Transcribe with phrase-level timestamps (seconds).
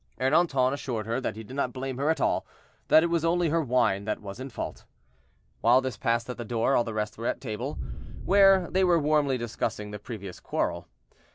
[0.19, 3.61] Ernanton assured her that he did not blame her at all—that it was only her
[3.61, 4.83] wine that was in fault.
[5.59, 7.77] While this passed at the door, all the rest were at table,
[8.25, 10.87] where they were warmly discussing the previous quarrel.